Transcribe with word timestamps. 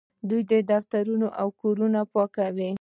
دوی 0.29 0.61
دفترونه 0.71 1.27
او 1.41 1.47
کورونه 1.61 1.99
پاکوي. 2.13 2.69